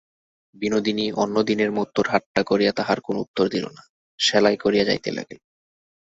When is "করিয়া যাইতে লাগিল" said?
4.57-5.39